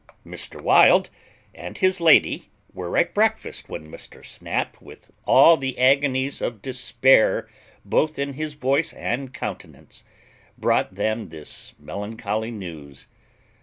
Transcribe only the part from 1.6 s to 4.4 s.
his lady were at breakfast when Mr.